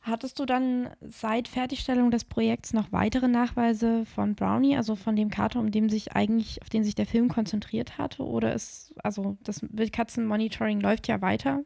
[0.00, 5.28] Hattest du dann seit Fertigstellung des Projekts noch weitere Nachweise von Brownie, also von dem
[5.28, 8.24] Kater, um dem sich eigentlich, auf den sich der Film konzentriert hatte?
[8.24, 11.62] Oder ist, also das Wildkatzenmonitoring läuft ja weiter?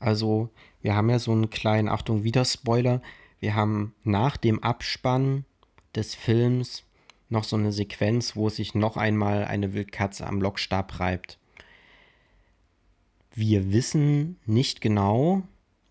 [0.00, 3.02] Also, wir haben ja so einen kleinen, Achtung, wieder Spoiler.
[3.38, 5.44] Wir haben nach dem Abspann
[5.96, 6.84] des Films
[7.28, 11.38] noch so eine Sequenz, wo sich noch einmal eine Wildkatze am Lokstab reibt.
[13.34, 15.42] Wir wissen nicht genau,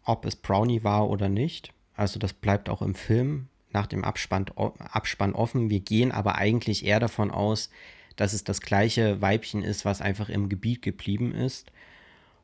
[0.03, 1.73] ob es Brownie war oder nicht.
[1.95, 5.69] Also das bleibt auch im Film nach dem Abspann, Abspann offen.
[5.69, 7.69] Wir gehen aber eigentlich eher davon aus,
[8.15, 11.71] dass es das gleiche Weibchen ist, was einfach im Gebiet geblieben ist.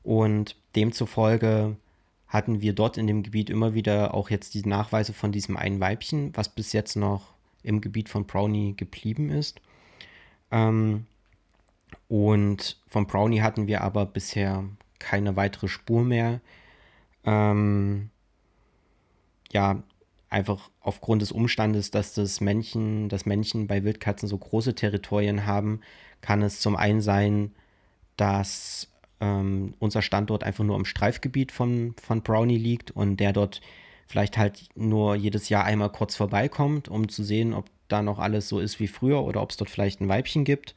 [0.03, 1.77] Und demzufolge
[2.27, 5.79] hatten wir dort in dem Gebiet immer wieder auch jetzt die Nachweise von diesem einen
[5.79, 7.30] Weibchen, was bis jetzt noch
[7.63, 9.61] im Gebiet von Brownie geblieben ist.
[10.51, 11.05] Ähm,
[12.07, 14.63] und von Brownie hatten wir aber bisher
[14.99, 16.41] keine weitere Spur mehr.
[17.25, 18.09] Ähm,
[19.51, 19.83] ja,
[20.29, 25.81] einfach aufgrund des Umstandes, dass das Männchen, das Männchen bei Wildkatzen so große Territorien haben,
[26.21, 27.53] kann es zum einen sein,
[28.15, 33.61] dass ähm, unser Standort einfach nur im Streifgebiet von, von Brownie liegt und der dort
[34.11, 38.47] vielleicht halt nur jedes Jahr einmal kurz vorbeikommt, um zu sehen, ob da noch alles
[38.49, 40.75] so ist wie früher oder ob es dort vielleicht ein Weibchen gibt.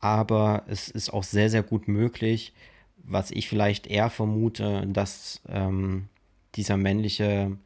[0.00, 2.52] Aber es ist auch sehr, sehr gut möglich,
[2.96, 6.08] was ich vielleicht eher vermute, dass ähm,
[6.54, 7.56] dieser männliche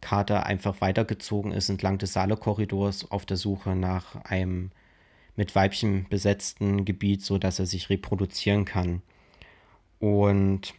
[0.00, 4.70] Kater einfach weitergezogen ist entlang des Saale-Korridors auf der Suche nach einem
[5.36, 9.02] mit Weibchen besetzten Gebiet, sodass er sich reproduzieren kann.
[10.00, 10.74] Und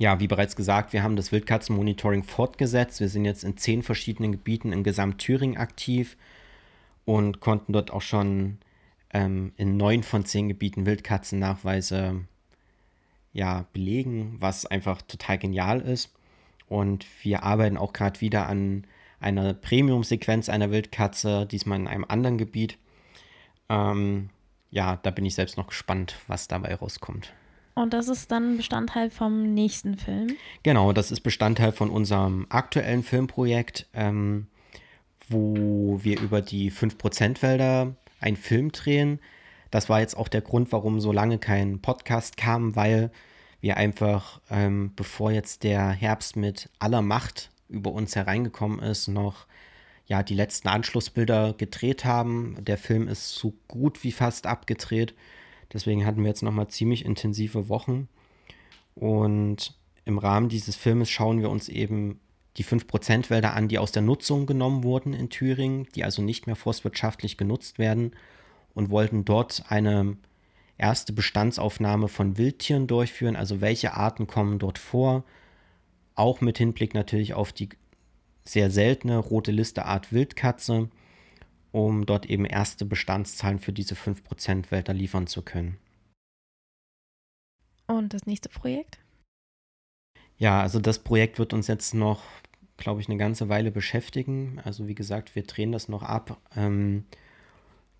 [0.00, 3.00] ja, wie bereits gesagt, wir haben das Wildkatzenmonitoring fortgesetzt.
[3.00, 6.16] Wir sind jetzt in zehn verschiedenen Gebieten in Gesamt-Thüringen aktiv
[7.04, 8.56] und konnten dort auch schon
[9.12, 12.24] ähm, in neun von zehn Gebieten Wildkatzennachweise
[13.34, 16.14] ja, belegen, was einfach total genial ist.
[16.66, 18.86] Und wir arbeiten auch gerade wieder an
[19.20, 22.78] einer Premium-Sequenz einer Wildkatze, diesmal in einem anderen Gebiet.
[23.68, 24.30] Ähm,
[24.70, 27.34] ja, da bin ich selbst noch gespannt, was dabei rauskommt.
[27.80, 30.36] Und das ist dann Bestandteil vom nächsten Film?
[30.62, 34.48] Genau, das ist Bestandteil von unserem aktuellen Filmprojekt, ähm,
[35.28, 39.18] wo wir über die 5%-Wälder einen Film drehen.
[39.70, 43.10] Das war jetzt auch der Grund, warum so lange kein Podcast kam, weil
[43.62, 49.46] wir einfach, ähm, bevor jetzt der Herbst mit aller Macht über uns hereingekommen ist, noch
[50.06, 52.56] ja, die letzten Anschlussbilder gedreht haben.
[52.60, 55.14] Der Film ist so gut wie fast abgedreht.
[55.72, 58.08] Deswegen hatten wir jetzt nochmal ziemlich intensive Wochen.
[58.94, 62.20] Und im Rahmen dieses Filmes schauen wir uns eben
[62.56, 66.46] die 5% Wälder an, die aus der Nutzung genommen wurden in Thüringen, die also nicht
[66.46, 68.12] mehr forstwirtschaftlich genutzt werden
[68.74, 70.16] und wollten dort eine
[70.76, 75.24] erste Bestandsaufnahme von Wildtieren durchführen, also welche Arten kommen dort vor,
[76.14, 77.68] auch mit Hinblick natürlich auf die
[78.44, 80.88] sehr seltene rote Liste Art Wildkatze,
[81.72, 85.78] um dort eben erste Bestandszahlen für diese 5% Wälder liefern zu können.
[87.86, 88.98] Und das nächste Projekt?
[90.36, 92.22] Ja, also das Projekt wird uns jetzt noch,
[92.76, 94.60] glaube ich, eine ganze Weile beschäftigen.
[94.64, 96.40] Also wie gesagt, wir drehen das noch ab.
[96.56, 97.04] Ähm,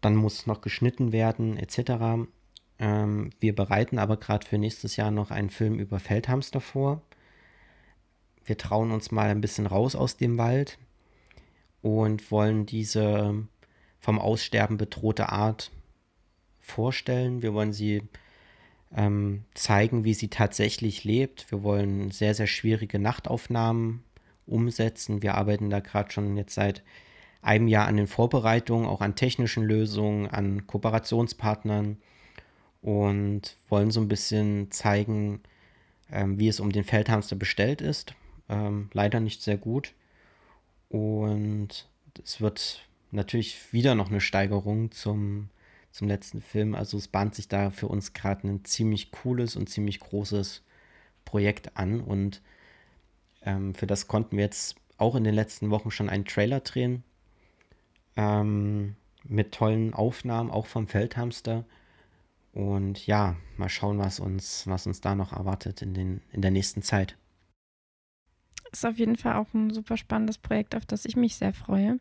[0.00, 2.28] dann muss noch geschnitten werden, etc.
[2.78, 7.02] Ähm, wir bereiten aber gerade für nächstes Jahr noch einen Film über Feldhamster vor.
[8.44, 10.78] Wir trauen uns mal ein bisschen raus aus dem Wald
[11.82, 13.46] und wollen diese
[14.00, 15.70] vom Aussterben bedrohte Art
[16.60, 17.42] vorstellen.
[17.42, 18.02] Wir wollen sie
[18.96, 21.50] ähm, zeigen, wie sie tatsächlich lebt.
[21.50, 24.02] Wir wollen sehr, sehr schwierige Nachtaufnahmen
[24.46, 25.22] umsetzen.
[25.22, 26.82] Wir arbeiten da gerade schon jetzt seit
[27.42, 31.96] einem Jahr an den Vorbereitungen, auch an technischen Lösungen, an Kooperationspartnern
[32.82, 35.40] und wollen so ein bisschen zeigen,
[36.10, 38.14] ähm, wie es um den Feldhamster bestellt ist.
[38.48, 39.94] Ähm, leider nicht sehr gut.
[40.88, 41.88] Und
[42.22, 45.50] es wird natürlich wieder noch eine Steigerung zum,
[45.90, 46.74] zum letzten Film.
[46.74, 50.62] Also es bahnt sich da für uns gerade ein ziemlich cooles und ziemlich großes
[51.24, 52.00] Projekt an.
[52.00, 52.42] Und
[53.42, 57.04] ähm, für das konnten wir jetzt auch in den letzten Wochen schon einen Trailer drehen.
[58.16, 61.64] Ähm, mit tollen Aufnahmen, auch vom Feldhamster.
[62.52, 66.50] Und ja, mal schauen, was uns, was uns da noch erwartet in, den, in der
[66.50, 67.16] nächsten Zeit.
[68.72, 71.98] Ist auf jeden Fall auch ein super spannendes Projekt, auf das ich mich sehr freue.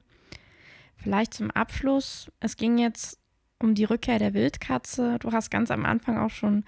[1.02, 2.32] Vielleicht zum Abschluss.
[2.40, 3.20] Es ging jetzt
[3.60, 5.18] um die Rückkehr der Wildkatze.
[5.20, 6.64] Du hast ganz am Anfang auch schon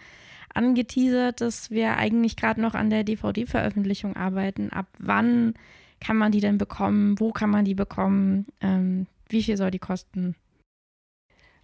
[0.54, 4.70] angeteasert, dass wir eigentlich gerade noch an der DVD-Veröffentlichung arbeiten.
[4.70, 5.54] Ab wann
[6.00, 7.20] kann man die denn bekommen?
[7.20, 8.48] Wo kann man die bekommen?
[8.60, 10.36] Ähm, wie viel soll die kosten?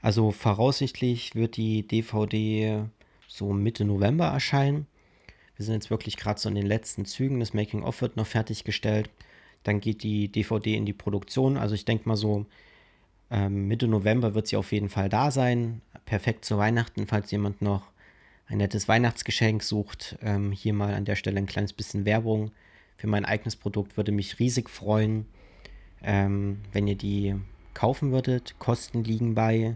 [0.01, 2.85] Also voraussichtlich wird die DVD
[3.27, 4.87] so Mitte November erscheinen.
[5.55, 7.39] Wir sind jetzt wirklich gerade so in den letzten Zügen.
[7.39, 9.09] Das Making-of wird noch fertiggestellt.
[9.63, 11.57] Dann geht die DVD in die Produktion.
[11.57, 12.45] Also ich denke mal so
[13.29, 15.81] ähm, Mitte November wird sie auf jeden Fall da sein.
[16.05, 17.91] Perfekt zu Weihnachten, falls jemand noch
[18.47, 20.17] ein nettes Weihnachtsgeschenk sucht.
[20.21, 22.51] Ähm, hier mal an der Stelle ein kleines bisschen Werbung
[22.95, 23.97] für mein eigenes Produkt.
[23.97, 25.25] Würde mich riesig freuen,
[26.01, 27.35] ähm, wenn ihr die
[27.73, 28.55] kaufen würdet.
[28.59, 29.75] Kosten liegen bei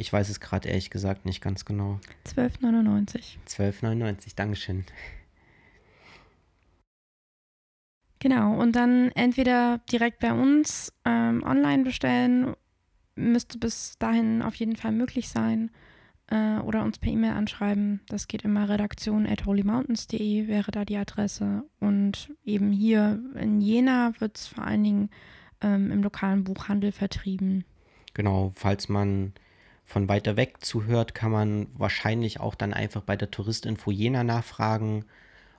[0.00, 2.00] ich weiß es gerade ehrlich gesagt nicht ganz genau.
[2.26, 3.36] 12,99.
[3.46, 4.86] 12,99, Dankeschön.
[8.20, 12.54] Genau, und dann entweder direkt bei uns ähm, online bestellen,
[13.16, 15.70] müsste bis dahin auf jeden Fall möglich sein,
[16.30, 18.00] äh, oder uns per E-Mail anschreiben.
[18.08, 21.64] Das geht immer redaktion at holymountains.de wäre da die Adresse.
[21.80, 25.10] Und eben hier in Jena wird es vor allen Dingen
[25.60, 27.64] ähm, im lokalen Buchhandel vertrieben.
[28.14, 29.32] Genau, falls man
[29.84, 35.04] von weiter weg zuhört, kann man wahrscheinlich auch dann einfach bei der Touristinfo Jena nachfragen,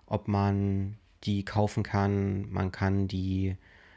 [0.05, 2.50] ob man die kaufen kann.
[2.52, 3.56] Man kann die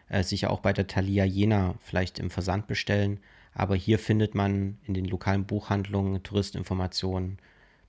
[0.09, 3.21] äh, sicher auch bei der Thalia Jena vielleicht im Versand bestellen.
[3.53, 7.39] Aber hier findet man in den lokalen Buchhandlungen Touristinformationen,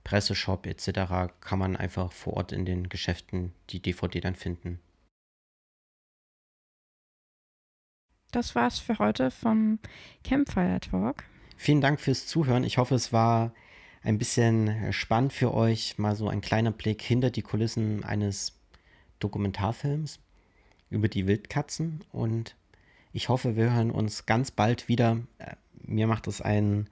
[0.04, 1.32] Presseshop etc.
[1.40, 4.78] kann man einfach vor Ort in den Geschäften die DVD dann finden.
[8.30, 9.78] Das war's für heute vom
[10.22, 11.24] Campfire Talk.
[11.56, 12.64] Vielen Dank fürs Zuhören.
[12.64, 13.52] Ich hoffe, es war
[14.02, 15.98] ein bisschen äh, spannend für euch.
[15.98, 18.52] Mal so ein kleiner Blick hinter die Kulissen eines
[19.20, 20.20] Dokumentarfilms
[20.90, 22.04] über die Wildkatzen.
[22.12, 22.56] Und
[23.12, 25.56] ich hoffe, wir hören uns ganz bald wieder äh,
[25.86, 26.88] mir macht es einen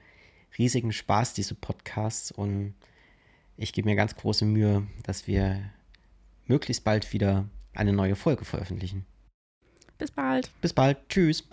[0.59, 2.31] riesigen Spaß, diese Podcasts.
[2.31, 2.75] Und
[3.57, 5.63] ich gebe mir ganz große Mühe, dass wir
[6.47, 9.05] möglichst bald wieder eine neue Folge veröffentlichen.
[9.99, 10.51] Bis bald.
[10.61, 11.09] Bis bald.
[11.09, 11.45] Tschüss.